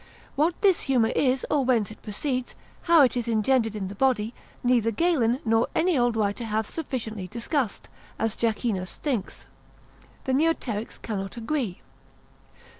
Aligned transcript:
What 0.35 0.59
this 0.61 0.81
humour 0.89 1.11
is, 1.15 1.45
or 1.51 1.63
whence 1.63 1.91
it 1.91 2.01
proceeds, 2.01 2.55
how 2.85 3.03
it 3.03 3.15
is 3.15 3.27
engendered 3.27 3.75
in 3.75 3.87
the 3.87 3.93
body, 3.93 4.33
neither 4.63 4.89
Galen, 4.89 5.39
nor 5.45 5.67
any 5.75 5.95
old 5.95 6.17
writer 6.17 6.45
hath 6.45 6.71
sufficiently 6.71 7.27
discussed, 7.27 7.87
as 8.17 8.35
Jacchinus 8.35 8.95
thinks: 8.95 9.45
the 10.23 10.33
Neoterics 10.33 10.99
cannot 10.99 11.37
agree. 11.37 11.81